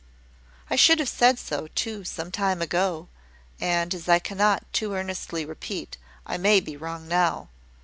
[0.67, 3.07] "I should have said so, too, some time ago:
[3.59, 7.49] and as I cannot too earnestly repeat, I may be wrong now.